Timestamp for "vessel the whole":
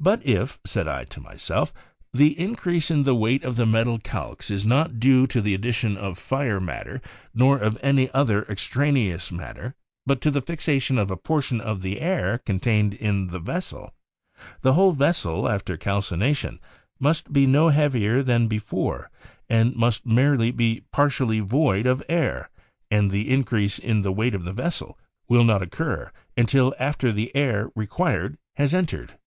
13.40-14.92